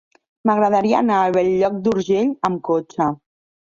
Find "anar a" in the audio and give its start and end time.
1.05-1.29